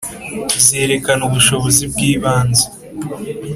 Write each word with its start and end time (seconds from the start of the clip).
zerekana 0.65 1.21
ubushobozi 1.29 1.83
bw’ibanze 1.91 2.65